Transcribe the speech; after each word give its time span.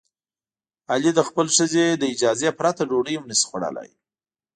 علي 0.91 1.11
د 1.15 1.19
خپلې 1.27 1.49
ښځې 1.57 1.85
له 2.01 2.05
اجازې 2.13 2.49
پرته 2.59 2.81
ډوډۍ 2.89 3.13
هم 3.17 3.25
نشي 3.31 3.45
خوړلی. 3.49 3.89